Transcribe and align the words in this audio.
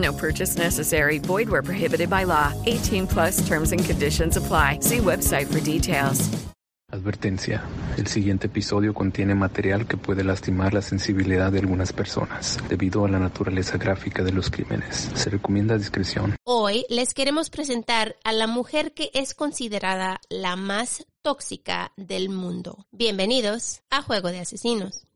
No 0.00 0.12
purchase 0.12 0.56
necessary. 0.58 1.18
Void 1.18 1.48
where 1.48 1.62
prohibited 1.62 2.08
by 2.08 2.24
law. 2.24 2.52
18 2.66 3.06
plus 3.06 3.46
terms 3.48 3.72
and 3.72 3.84
conditions 3.84 4.36
apply. 4.36 4.80
See 4.82 4.98
website 4.98 5.46
for 5.46 5.60
details. 5.60 6.30
Advertencia. 6.92 7.62
El 7.96 8.08
siguiente 8.08 8.48
episodio 8.48 8.92
contiene 8.94 9.36
material 9.36 9.86
que 9.86 9.96
puede 9.96 10.24
lastimar 10.24 10.74
la 10.74 10.82
sensibilidad 10.82 11.52
de 11.52 11.60
algunas 11.60 11.92
personas 11.92 12.58
debido 12.68 13.04
a 13.04 13.08
la 13.08 13.20
naturaleza 13.20 13.78
gráfica 13.78 14.24
de 14.24 14.32
los 14.32 14.50
crímenes. 14.50 15.08
Se 15.14 15.30
recomienda 15.30 15.78
discreción. 15.78 16.34
Hoy 16.42 16.84
les 16.88 17.14
queremos 17.14 17.48
presentar 17.48 18.16
a 18.24 18.32
la 18.32 18.48
mujer 18.48 18.92
que 18.92 19.10
es 19.14 19.34
considerada 19.34 20.20
la 20.28 20.56
más 20.56 21.06
tóxica 21.22 21.92
del 21.96 22.28
mundo. 22.28 22.86
Bienvenidos 22.90 23.82
a 23.90 24.02
Juego 24.02 24.32
de 24.32 24.40
Asesinos. 24.40 25.06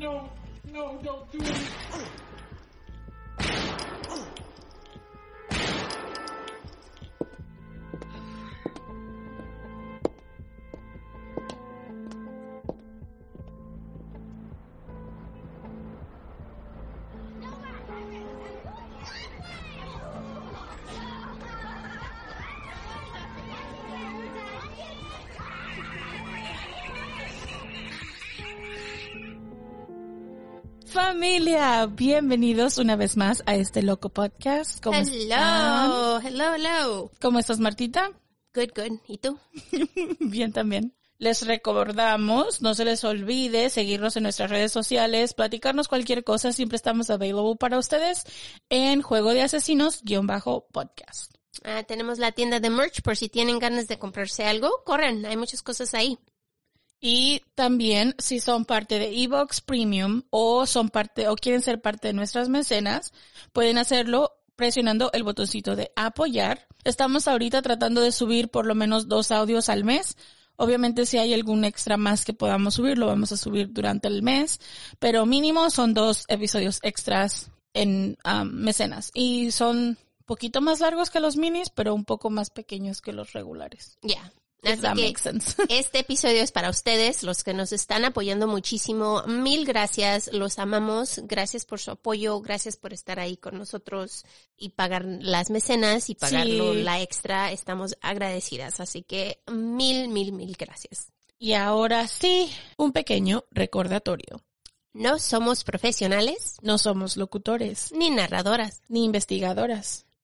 No, 0.00 0.30
no, 0.72 0.98
don't 1.04 1.30
do 1.30 1.38
it. 1.42 1.60
Familia, 31.02 31.86
bienvenidos 31.86 32.76
una 32.76 32.94
vez 32.94 33.16
más 33.16 33.42
a 33.46 33.54
este 33.54 33.82
loco 33.82 34.10
podcast. 34.10 34.84
¿Cómo 34.84 34.98
están? 34.98 35.86
Hello, 35.90 36.20
hello, 36.20 36.54
hello. 36.54 37.10
¿Cómo 37.22 37.38
estás, 37.38 37.58
Martita? 37.58 38.10
Good, 38.54 38.68
good. 38.76 38.98
¿Y 39.08 39.16
tú? 39.16 39.38
Bien 40.20 40.52
también. 40.52 40.94
Les 41.16 41.46
recordamos, 41.46 42.60
no 42.60 42.74
se 42.74 42.84
les 42.84 43.02
olvide 43.04 43.70
seguirnos 43.70 44.18
en 44.18 44.24
nuestras 44.24 44.50
redes 44.50 44.72
sociales, 44.72 45.32
platicarnos 45.32 45.88
cualquier 45.88 46.22
cosa, 46.22 46.52
siempre 46.52 46.76
estamos 46.76 47.08
available 47.08 47.56
para 47.58 47.78
ustedes 47.78 48.24
en 48.68 49.00
Juego 49.00 49.30
de 49.32 49.40
Asesinos-podcast. 49.40 51.34
Ah, 51.64 51.82
tenemos 51.82 52.18
la 52.18 52.32
tienda 52.32 52.60
de 52.60 52.68
merch 52.68 53.00
por 53.00 53.16
si 53.16 53.30
tienen 53.30 53.58
ganas 53.58 53.88
de 53.88 53.98
comprarse 53.98 54.44
algo. 54.44 54.68
Corren, 54.84 55.24
hay 55.24 55.38
muchas 55.38 55.62
cosas 55.62 55.94
ahí. 55.94 56.18
Y 57.00 57.42
también 57.54 58.14
si 58.18 58.40
son 58.40 58.64
parte 58.66 58.98
de 58.98 59.22
Evox 59.22 59.62
Premium 59.62 60.22
o 60.30 60.66
son 60.66 60.90
parte 60.90 61.28
o 61.28 61.36
quieren 61.36 61.62
ser 61.62 61.80
parte 61.80 62.08
de 62.08 62.14
nuestras 62.14 62.48
mecenas, 62.48 63.12
pueden 63.52 63.78
hacerlo 63.78 64.36
presionando 64.54 65.10
el 65.14 65.22
botoncito 65.22 65.76
de 65.76 65.90
apoyar. 65.96 66.66
Estamos 66.84 67.26
ahorita 67.26 67.62
tratando 67.62 68.02
de 68.02 68.12
subir 68.12 68.50
por 68.50 68.66
lo 68.66 68.74
menos 68.74 69.08
dos 69.08 69.30
audios 69.32 69.70
al 69.70 69.84
mes. 69.84 70.18
Obviamente 70.56 71.06
si 71.06 71.16
hay 71.16 71.32
algún 71.32 71.64
extra 71.64 71.96
más 71.96 72.26
que 72.26 72.34
podamos 72.34 72.74
subir, 72.74 72.98
lo 72.98 73.06
vamos 73.06 73.32
a 73.32 73.38
subir 73.38 73.72
durante 73.72 74.08
el 74.08 74.22
mes, 74.22 74.60
pero 74.98 75.24
mínimo 75.24 75.70
son 75.70 75.94
dos 75.94 76.26
episodios 76.28 76.80
extras 76.82 77.50
en 77.72 78.18
um, 78.26 78.50
mecenas 78.50 79.10
y 79.14 79.52
son 79.52 79.96
poquito 80.26 80.60
más 80.60 80.80
largos 80.80 81.08
que 81.08 81.18
los 81.18 81.36
minis, 81.36 81.70
pero 81.70 81.94
un 81.94 82.04
poco 82.04 82.28
más 82.28 82.50
pequeños 82.50 83.00
que 83.00 83.12
los 83.14 83.32
regulares. 83.32 83.98
Ya. 84.02 84.20
If 84.22 84.39
Así 84.62 84.82
that 84.82 84.94
que 84.96 85.06
este 85.68 86.00
episodio 86.00 86.42
es 86.42 86.52
para 86.52 86.70
ustedes, 86.70 87.22
los 87.22 87.42
que 87.44 87.54
nos 87.54 87.72
están 87.72 88.04
apoyando 88.04 88.46
muchísimo. 88.46 89.22
Mil 89.26 89.64
gracias, 89.64 90.30
los 90.32 90.58
amamos. 90.58 91.20
Gracias 91.24 91.64
por 91.64 91.80
su 91.80 91.90
apoyo, 91.92 92.40
gracias 92.40 92.76
por 92.76 92.92
estar 92.92 93.18
ahí 93.20 93.36
con 93.36 93.56
nosotros 93.58 94.24
y 94.56 94.70
pagar 94.70 95.04
las 95.04 95.50
mecenas 95.50 96.10
y 96.10 96.14
pagarlo 96.14 96.74
Sí. 96.74 96.82
la 96.82 97.00
extra. 97.00 97.52
Estamos 97.52 97.96
agradecidas, 98.00 98.80
así 98.80 99.02
que 99.02 99.40
mil, 99.50 100.08
mil, 100.08 100.32
mil 100.32 100.56
gracias. 100.58 101.12
Y 101.38 101.54
ahora 101.54 102.06
sí, 102.06 102.50
un 102.76 102.92
pequeño 102.92 103.44
recordatorio. 103.50 104.42
No 104.92 105.18
somos 105.20 105.62
profesionales, 105.64 106.56
No 106.62 106.76
somos 106.76 107.16
locutores, 107.16 107.92
ni 107.92 108.10
narradoras, 108.10 108.82
ni 108.88 109.04
investigadoras, 109.04 110.04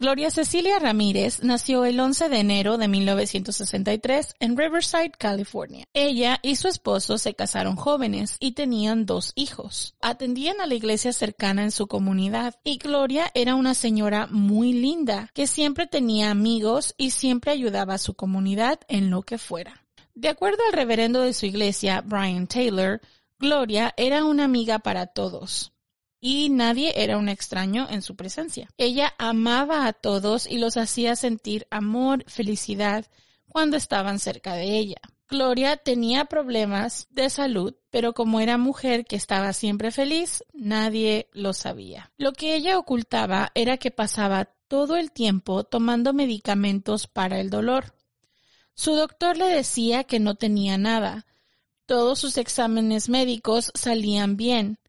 Gloria 0.00 0.30
Cecilia 0.30 0.78
Ramírez 0.78 1.42
nació 1.42 1.84
el 1.84 2.00
11 2.00 2.30
de 2.30 2.38
enero 2.38 2.78
de 2.78 2.88
1963 2.88 4.34
en 4.40 4.56
Riverside, 4.56 5.10
California. 5.10 5.84
Ella 5.92 6.38
y 6.40 6.56
su 6.56 6.68
esposo 6.68 7.18
se 7.18 7.34
casaron 7.34 7.76
jóvenes 7.76 8.38
y 8.40 8.52
tenían 8.52 9.04
dos 9.04 9.32
hijos. 9.34 9.94
Atendían 10.00 10.58
a 10.62 10.66
la 10.66 10.74
iglesia 10.74 11.12
cercana 11.12 11.64
en 11.64 11.70
su 11.70 11.86
comunidad 11.86 12.54
y 12.64 12.78
Gloria 12.78 13.30
era 13.34 13.54
una 13.54 13.74
señora 13.74 14.26
muy 14.26 14.72
linda 14.72 15.28
que 15.34 15.46
siempre 15.46 15.86
tenía 15.86 16.30
amigos 16.30 16.94
y 16.96 17.10
siempre 17.10 17.50
ayudaba 17.50 17.92
a 17.92 17.98
su 17.98 18.14
comunidad 18.14 18.80
en 18.88 19.10
lo 19.10 19.20
que 19.20 19.36
fuera. 19.36 19.84
De 20.14 20.30
acuerdo 20.30 20.62
al 20.66 20.72
reverendo 20.72 21.20
de 21.20 21.34
su 21.34 21.44
iglesia, 21.44 22.00
Brian 22.00 22.46
Taylor, 22.46 23.02
Gloria 23.38 23.92
era 23.98 24.24
una 24.24 24.44
amiga 24.44 24.78
para 24.78 25.08
todos 25.08 25.74
y 26.20 26.50
nadie 26.50 26.92
era 27.02 27.16
un 27.16 27.28
extraño 27.28 27.88
en 27.90 28.02
su 28.02 28.14
presencia. 28.14 28.68
Ella 28.76 29.14
amaba 29.18 29.86
a 29.86 29.92
todos 29.92 30.46
y 30.46 30.58
los 30.58 30.76
hacía 30.76 31.16
sentir 31.16 31.66
amor, 31.70 32.24
felicidad 32.26 33.06
cuando 33.48 33.76
estaban 33.76 34.18
cerca 34.18 34.54
de 34.54 34.76
ella. 34.76 35.00
Gloria 35.30 35.76
tenía 35.76 36.24
problemas 36.24 37.06
de 37.10 37.30
salud, 37.30 37.76
pero 37.90 38.14
como 38.14 38.40
era 38.40 38.58
mujer 38.58 39.04
que 39.04 39.14
estaba 39.14 39.52
siempre 39.52 39.92
feliz, 39.92 40.44
nadie 40.52 41.28
lo 41.32 41.52
sabía. 41.52 42.10
Lo 42.16 42.32
que 42.32 42.56
ella 42.56 42.78
ocultaba 42.78 43.52
era 43.54 43.76
que 43.76 43.92
pasaba 43.92 44.50
todo 44.66 44.96
el 44.96 45.12
tiempo 45.12 45.62
tomando 45.62 46.12
medicamentos 46.12 47.06
para 47.06 47.38
el 47.38 47.48
dolor. 47.48 47.94
Su 48.74 48.96
doctor 48.96 49.36
le 49.36 49.46
decía 49.46 50.02
que 50.02 50.18
no 50.18 50.34
tenía 50.34 50.78
nada. 50.78 51.26
Todos 51.86 52.18
sus 52.18 52.36
exámenes 52.36 53.08
médicos 53.08 53.70
salían 53.74 54.36
bien, 54.36 54.79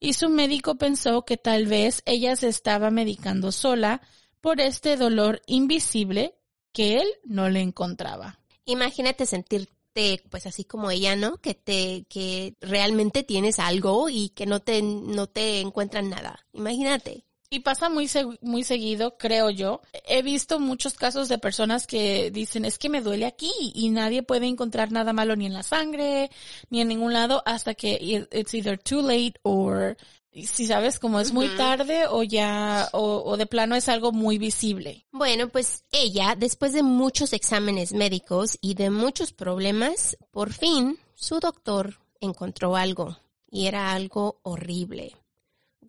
y 0.00 0.14
su 0.14 0.30
médico 0.30 0.76
pensó 0.76 1.24
que 1.24 1.36
tal 1.36 1.66
vez 1.66 2.02
ella 2.06 2.34
se 2.34 2.48
estaba 2.48 2.90
medicando 2.90 3.52
sola 3.52 4.00
por 4.40 4.60
este 4.60 4.96
dolor 4.96 5.42
invisible 5.46 6.34
que 6.72 6.96
él 6.96 7.08
no 7.24 7.50
le 7.50 7.60
encontraba. 7.60 8.40
Imagínate 8.64 9.26
sentirte 9.26 10.22
pues 10.30 10.46
así 10.46 10.64
como 10.64 10.90
ella, 10.90 11.16
¿no? 11.16 11.36
Que 11.38 11.54
te 11.54 12.06
que 12.08 12.54
realmente 12.60 13.22
tienes 13.22 13.58
algo 13.58 14.08
y 14.08 14.30
que 14.30 14.46
no 14.46 14.60
te 14.60 14.82
no 14.82 15.26
te 15.26 15.60
encuentran 15.60 16.08
nada. 16.08 16.46
Imagínate. 16.52 17.26
Y 17.52 17.60
pasa 17.60 17.88
muy, 17.88 18.08
muy 18.42 18.62
seguido, 18.62 19.18
creo 19.18 19.50
yo. 19.50 19.80
He 20.06 20.22
visto 20.22 20.60
muchos 20.60 20.94
casos 20.94 21.28
de 21.28 21.38
personas 21.38 21.88
que 21.88 22.30
dicen, 22.30 22.64
es 22.64 22.78
que 22.78 22.88
me 22.88 23.00
duele 23.00 23.26
aquí 23.26 23.50
y 23.74 23.90
nadie 23.90 24.22
puede 24.22 24.46
encontrar 24.46 24.92
nada 24.92 25.12
malo 25.12 25.34
ni 25.34 25.46
en 25.46 25.54
la 25.54 25.64
sangre, 25.64 26.30
ni 26.70 26.80
en 26.80 26.86
ningún 26.86 27.12
lado 27.12 27.42
hasta 27.44 27.74
que 27.74 28.28
it's 28.30 28.54
either 28.54 28.78
too 28.78 29.02
late 29.02 29.34
or 29.42 29.96
si 30.32 30.66
sabes 30.66 31.00
como 31.00 31.18
es 31.18 31.32
muy 31.32 31.48
tarde 31.56 32.06
o 32.08 32.22
ya 32.22 32.88
o, 32.92 33.22
o, 33.24 33.36
de 33.36 33.46
plano 33.46 33.74
es 33.74 33.88
algo 33.88 34.12
muy 34.12 34.38
visible. 34.38 35.04
Bueno, 35.10 35.48
pues 35.48 35.84
ella, 35.90 36.36
después 36.38 36.72
de 36.72 36.84
muchos 36.84 37.32
exámenes 37.32 37.92
médicos 37.92 38.58
y 38.60 38.74
de 38.74 38.90
muchos 38.90 39.32
problemas, 39.32 40.16
por 40.30 40.52
fin 40.52 40.98
su 41.14 41.40
doctor 41.40 41.98
encontró 42.20 42.76
algo 42.76 43.18
y 43.50 43.66
era 43.66 43.92
algo 43.92 44.38
horrible. 44.42 45.16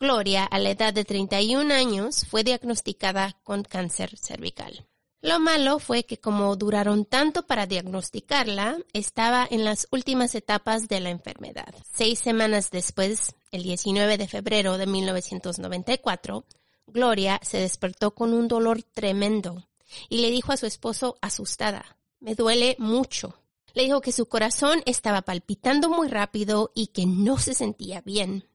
Gloria, 0.01 0.45
a 0.45 0.57
la 0.57 0.71
edad 0.71 0.95
de 0.95 1.06
31 1.06 1.71
años, 1.71 2.25
fue 2.27 2.44
diagnosticada 2.44 3.38
con 3.44 3.62
cáncer 3.62 4.18
cervical. 4.18 4.88
Lo 5.21 5.39
malo 5.39 5.77
fue 5.77 6.06
que 6.06 6.18
como 6.18 6.56
duraron 6.56 7.06
tanto 7.06 7.45
para 7.45 7.68
diagnosticarla, 7.68 8.80
estaba 8.94 9.48
en 9.48 9.63
las 9.63 9.88
últimas 9.92 10.33
etapas 10.33 10.88
de 10.88 11.01
la 11.01 11.12
enfermedad. 11.12 11.75
Seis 11.94 12.18
semanas 12.18 12.71
después, 12.71 13.36
el 13.51 13.62
19 13.62 14.18
de 14.18 14.27
febrero 14.27 14.80
de 14.80 14.88
1994, 14.88 16.45
Gloria 16.88 17.39
se 17.44 17.59
despertó 17.59 18.15
con 18.15 18.33
un 18.33 18.48
dolor 18.48 18.81
tremendo 18.81 19.68
y 20.09 20.21
le 20.21 20.31
dijo 20.31 20.51
a 20.51 20.57
su 20.57 20.65
esposo 20.65 21.19
asustada, 21.21 22.00
me 22.19 22.33
duele 22.33 22.75
mucho. 22.80 23.36
Le 23.75 23.83
dijo 23.83 24.01
que 24.01 24.12
su 24.12 24.25
corazón 24.25 24.81
estaba 24.88 25.21
palpitando 25.21 25.89
muy 25.89 26.07
rápido 26.07 26.71
y 26.74 26.88
que 26.88 27.06
no 27.06 27.38
se 27.38 27.53
sentía 27.53 28.01
bien. 28.01 28.48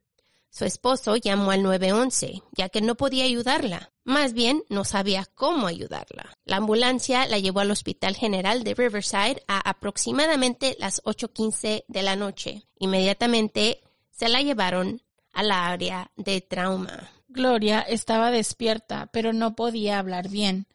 Su 0.51 0.65
esposo 0.65 1.17
llamó 1.17 1.51
al 1.51 1.63
911, 1.63 2.43
ya 2.53 2.69
que 2.69 2.81
no 2.81 2.95
podía 2.95 3.25
ayudarla. 3.25 3.93
Más 4.05 4.33
bien, 4.33 4.63
no 4.69 4.85
sabía 4.85 5.27
cómo 5.35 5.67
ayudarla. 5.67 6.39
La 6.45 6.57
ambulancia 6.57 7.27
la 7.27 7.39
llevó 7.39 7.61
al 7.61 7.71
Hospital 7.71 8.17
General 8.17 8.65
de 8.65 8.75
Riverside 8.75 9.43
a 9.49 9.69
aproximadamente 9.69 10.77
las 10.79 11.03
8.15 11.03 11.85
de 11.89 12.03
la 12.03 12.17
noche. 12.17 12.67
Inmediatamente 12.79 13.83
se 14.11 14.29
la 14.29 14.41
llevaron 14.41 15.03
a 15.33 15.43
la 15.43 15.67
área 15.67 16.11
de 16.17 16.41
trauma. 16.41 17.11
Gloria 17.29 17.81
estaba 17.81 18.31
despierta, 18.31 19.11
pero 19.13 19.35
no 19.35 19.55
podía 19.55 19.99
hablar 19.99 20.29
bien. 20.31 20.67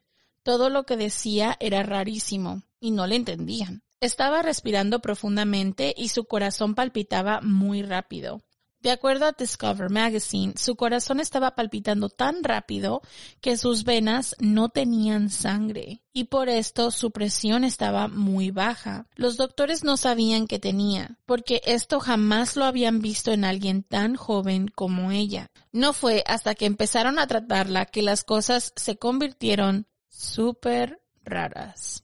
Todo 0.44 0.70
lo 0.70 0.84
que 0.84 0.98
decía 0.98 1.58
era 1.60 1.82
rarísimo 1.82 2.62
y 2.80 2.92
no 2.92 3.08
le 3.08 3.16
entendían. 3.16 3.82
Estaba 4.00 4.42
respirando 4.42 5.00
profundamente 5.00 5.94
y 5.96 6.10
su 6.10 6.26
corazón 6.26 6.76
palpitaba 6.76 7.40
muy 7.42 7.82
rápido. 7.84 8.42
De 8.82 8.90
acuerdo 8.90 9.26
a 9.26 9.32
Discover 9.32 9.92
Magazine, 9.92 10.54
su 10.58 10.76
corazón 10.76 11.20
estaba 11.20 11.54
palpitando 11.54 12.10
tan 12.10 12.44
rápido 12.44 13.02
que 13.40 13.56
sus 13.56 13.84
venas 13.84 14.36
no 14.40 14.70
tenían 14.70 15.30
sangre 15.30 16.02
y 16.14 16.26
por 16.26 16.50
esto 16.50 16.90
su 16.90 17.12
presión 17.12 17.64
estaba 17.64 18.08
muy 18.08 18.50
baja. 18.50 19.06
Los 19.16 19.38
doctores 19.38 19.84
no 19.84 19.98
sabían 19.98 20.48
qué 20.48 20.58
tenía, 20.58 21.20
porque 21.28 21.62
esto 21.66 22.00
jamás 22.00 22.56
lo 22.56 22.66
habían 22.66 23.02
visto 23.02 23.32
en 23.32 23.46
alguien 23.46 23.84
tan 23.84 24.16
joven 24.16 24.68
como 24.68 25.12
ella. 25.12 25.52
No 25.72 25.94
fue 25.94 26.24
hasta 26.26 26.56
que 26.56 26.66
empezaron 26.66 27.20
a 27.20 27.28
tratarla 27.28 27.86
que 27.86 28.02
las 28.02 28.24
cosas 28.24 28.74
se 28.76 28.98
convirtieron 28.98 29.86
súper 30.10 31.04
raras. 31.24 32.04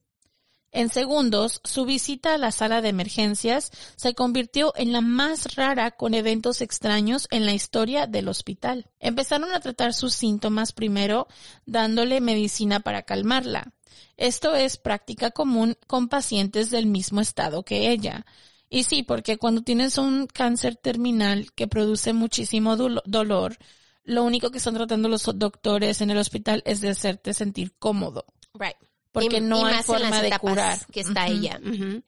En 0.77 0.89
segundos, 0.89 1.59
su 1.63 1.85
visita 1.85 2.35
a 2.35 2.37
la 2.37 2.51
sala 2.51 2.83
de 2.83 2.89
emergencias 2.89 3.71
se 3.95 4.13
convirtió 4.13 4.73
en 4.75 4.91
la 4.91 5.01
más 5.01 5.55
rara 5.55 5.89
con 5.89 6.13
eventos 6.13 6.61
extraños 6.61 7.27
en 7.31 7.47
la 7.47 7.53
historia 7.53 8.05
del 8.05 8.27
hospital. 8.27 8.87
Empezaron 8.99 9.51
a 9.53 9.59
tratar 9.59 9.95
sus 9.95 10.13
síntomas 10.13 10.73
primero 10.73 11.27
dándole 11.65 12.21
medicina 12.21 12.79
para 12.79 13.01
calmarla. 13.01 13.73
Esto 14.17 14.53
es 14.53 14.77
práctica 14.77 15.31
común 15.31 15.75
con 15.87 16.09
pacientes 16.09 16.69
del 16.69 16.85
mismo 16.85 17.21
estado 17.21 17.63
que 17.63 17.89
ella. 17.89 18.27
Y 18.69 18.83
sí, 18.83 19.01
porque 19.01 19.39
cuando 19.39 19.63
tienes 19.63 19.97
un 19.97 20.27
cáncer 20.27 20.75
terminal 20.75 21.53
que 21.53 21.67
produce 21.67 22.13
muchísimo 22.13 22.77
dolor, 22.77 23.57
lo 24.03 24.23
único 24.23 24.51
que 24.51 24.59
están 24.59 24.75
tratando 24.75 25.09
los 25.09 25.23
doctores 25.23 26.01
en 26.01 26.11
el 26.11 26.19
hospital 26.19 26.61
es 26.67 26.81
de 26.81 26.89
hacerte 26.89 27.33
sentir 27.33 27.73
cómodo. 27.79 28.25
Right 28.53 28.77
porque 29.11 29.41
no 29.41 29.65
hay 29.65 29.83
forma 29.83 30.21
de 30.21 30.37
curar 30.39 30.85
que 30.91 31.01
está 31.01 31.27
ella. 31.27 31.59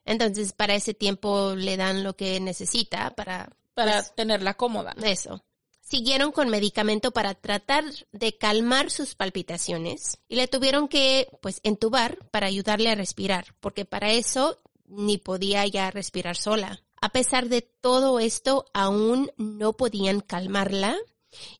Entonces, 0.05 0.53
para 0.53 0.75
ese 0.75 0.93
tiempo 0.93 1.55
le 1.55 1.77
dan 1.77 2.03
lo 2.03 2.15
que 2.15 2.39
necesita 2.39 3.15
para 3.15 3.49
para 3.79 3.93
pues, 3.93 4.13
tenerla 4.13 4.55
cómoda. 4.55 4.93
Eso. 5.01 5.43
Siguieron 5.79 6.31
con 6.31 6.49
medicamento 6.49 7.11
para 7.11 7.33
tratar 7.33 7.85
de 8.11 8.37
calmar 8.37 8.91
sus 8.91 9.15
palpitaciones 9.15 10.19
y 10.27 10.35
le 10.35 10.47
tuvieron 10.47 10.87
que 10.87 11.27
pues 11.41 11.61
entubar 11.63 12.17
para 12.29 12.47
ayudarle 12.47 12.91
a 12.91 12.95
respirar, 12.95 13.55
porque 13.59 13.85
para 13.85 14.11
eso 14.11 14.59
ni 14.85 15.17
podía 15.17 15.65
ya 15.65 15.89
respirar 15.91 16.35
sola. 16.35 16.83
A 17.01 17.09
pesar 17.09 17.47
de 17.47 17.61
todo 17.61 18.19
esto, 18.19 18.65
aún 18.73 19.31
no 19.37 19.73
podían 19.73 20.19
calmarla 20.19 20.97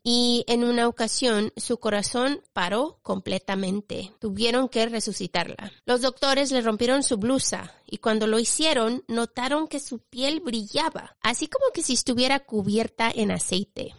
y 0.03 0.43
en 0.47 0.63
una 0.63 0.87
ocasión 0.87 1.51
su 1.55 1.79
corazón 1.79 2.41
paró 2.53 2.99
completamente. 3.03 4.11
Tuvieron 4.19 4.69
que 4.69 4.85
resucitarla. 4.85 5.71
Los 5.85 6.01
doctores 6.01 6.51
le 6.51 6.61
rompieron 6.61 7.03
su 7.03 7.17
blusa 7.17 7.73
y 7.85 7.97
cuando 7.97 8.27
lo 8.27 8.39
hicieron 8.39 9.03
notaron 9.07 9.67
que 9.67 9.79
su 9.79 9.99
piel 9.99 10.39
brillaba, 10.39 11.17
así 11.21 11.47
como 11.47 11.71
que 11.73 11.83
si 11.83 11.93
estuviera 11.93 12.39
cubierta 12.39 13.11
en 13.13 13.31
aceite. 13.31 13.95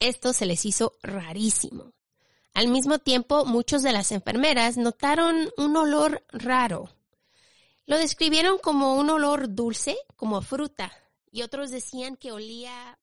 Esto 0.00 0.32
se 0.32 0.46
les 0.46 0.64
hizo 0.64 0.92
rarísimo. 1.02 1.92
Al 2.54 2.68
mismo 2.68 2.98
tiempo, 2.98 3.44
muchos 3.44 3.82
de 3.82 3.92
las 3.92 4.10
enfermeras 4.12 4.76
notaron 4.76 5.50
un 5.56 5.76
olor 5.76 6.24
raro. 6.32 6.90
Lo 7.86 7.96
describieron 7.98 8.58
como 8.58 8.96
un 8.96 9.10
olor 9.10 9.54
dulce, 9.54 9.96
como 10.16 10.42
fruta, 10.42 10.92
y 11.30 11.42
otros 11.42 11.70
decían 11.70 12.16
que 12.16 12.32
olía 12.32 12.98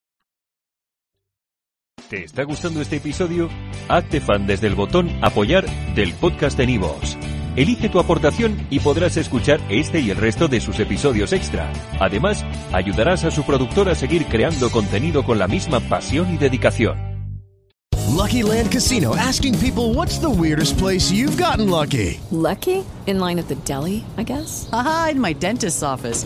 ¿Te 2.09 2.23
está 2.23 2.43
gustando 2.43 2.81
este 2.81 2.97
episodio? 2.97 3.49
Hazte 3.89 4.21
fan 4.21 4.45
desde 4.45 4.67
el 4.67 4.75
botón 4.75 5.09
Apoyar 5.23 5.65
del 5.95 6.13
podcast 6.13 6.55
de 6.55 6.67
Nivos. 6.67 7.17
Elige 7.55 7.89
tu 7.89 7.99
aportación 7.99 8.67
y 8.69 8.79
podrás 8.79 9.17
escuchar 9.17 9.59
este 9.69 10.01
y 10.01 10.11
el 10.11 10.17
resto 10.17 10.47
de 10.47 10.61
sus 10.61 10.79
episodios 10.79 11.33
extra. 11.33 11.73
Además, 11.99 12.45
ayudarás 12.71 13.23
a 13.23 13.31
su 13.31 13.43
productor 13.43 13.89
a 13.89 13.95
seguir 13.95 14.25
creando 14.27 14.69
contenido 14.69 15.23
con 15.23 15.39
la 15.39 15.47
misma 15.47 15.79
pasión 15.79 16.31
y 16.31 16.37
dedicación. 16.37 16.95
Lucky 18.15 18.43
Land 18.43 18.71
Casino 18.71 19.15
asking 19.15 19.57
people 19.59 19.93
what's 19.95 20.19
the 20.19 20.29
weirdest 20.29 20.77
place 20.77 21.11
you've 21.11 21.37
gotten 21.41 21.69
lucky. 21.69 22.19
Lucky? 22.31 22.83
In 23.07 23.19
line 23.19 23.39
at 23.39 23.47
the 23.47 23.55
deli, 23.65 24.03
I 24.17 24.23
guess. 24.23 24.69
Aha, 24.71 25.09
in 25.13 25.19
my 25.19 25.33
dentist's 25.33 25.81
office. 25.81 26.25